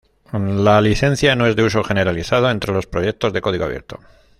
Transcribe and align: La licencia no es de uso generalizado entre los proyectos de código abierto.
La 0.33 0.81
licencia 0.81 1.35
no 1.35 1.45
es 1.45 1.55
de 1.55 1.61
uso 1.61 1.83
generalizado 1.83 2.49
entre 2.49 2.73
los 2.73 2.87
proyectos 2.87 3.31
de 3.33 3.41
código 3.41 3.65
abierto. 3.65 3.99